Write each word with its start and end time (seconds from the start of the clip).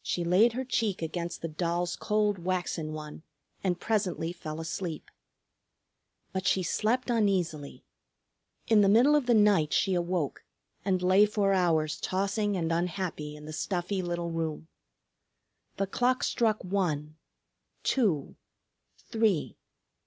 She 0.00 0.24
laid 0.24 0.54
her 0.54 0.64
cheek 0.64 1.02
against 1.02 1.42
the 1.42 1.48
doll's 1.48 1.94
cold 1.94 2.38
waxen 2.38 2.94
one 2.94 3.22
and 3.62 3.78
presently 3.78 4.32
fell 4.32 4.60
asleep. 4.62 5.10
But 6.32 6.46
she 6.46 6.62
slept 6.62 7.10
uneasily. 7.10 7.84
In 8.68 8.80
the 8.80 8.88
middle 8.88 9.14
of 9.14 9.26
the 9.26 9.34
night 9.34 9.74
she 9.74 9.92
awoke 9.92 10.42
and 10.86 11.02
lay 11.02 11.26
for 11.26 11.52
hours 11.52 12.00
tossing 12.00 12.56
and 12.56 12.72
unhappy 12.72 13.36
in 13.36 13.44
the 13.44 13.52
stuffy 13.52 14.00
little 14.00 14.30
room. 14.30 14.68
The 15.76 15.86
clock 15.86 16.24
struck 16.24 16.64
one, 16.64 17.16
two, 17.82 18.36
three. 18.96 19.58